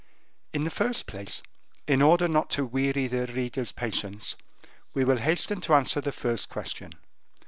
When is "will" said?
5.05-5.19